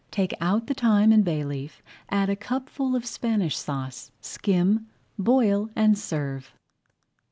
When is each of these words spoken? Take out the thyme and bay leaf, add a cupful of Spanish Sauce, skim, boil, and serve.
Take 0.09 0.33
out 0.41 0.65
the 0.65 0.73
thyme 0.73 1.11
and 1.11 1.23
bay 1.23 1.45
leaf, 1.45 1.83
add 2.09 2.27
a 2.31 2.35
cupful 2.35 2.95
of 2.95 3.05
Spanish 3.05 3.55
Sauce, 3.55 4.09
skim, 4.19 4.87
boil, 5.19 5.69
and 5.75 5.95
serve. 5.95 6.55